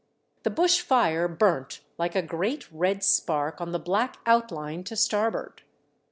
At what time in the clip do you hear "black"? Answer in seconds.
3.77-4.17